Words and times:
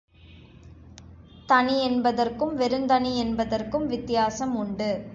தனி 1.49 1.83
என்பதற்கும், 1.83 2.55
வெறுந் 2.55 2.85
தனி 2.85 3.17
என்பதற்கும் 3.17 3.87
வித்தியாசம் 3.87 4.55
உண்டு. 4.55 4.91